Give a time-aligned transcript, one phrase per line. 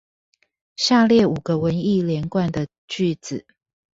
[0.77, 3.45] 下列五個文意連貫的句子